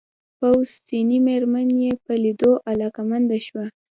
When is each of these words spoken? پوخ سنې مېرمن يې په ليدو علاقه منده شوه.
پوخ 0.37 0.67
سنې 0.85 1.17
مېرمن 1.27 1.69
يې 1.83 1.91
په 2.05 2.13
ليدو 2.23 2.51
علاقه 2.69 3.01
منده 3.09 3.37
شوه. 3.45 3.65